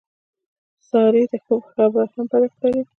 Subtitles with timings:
[0.89, 2.81] سارې ته ښه خبره هم بده ښکاري.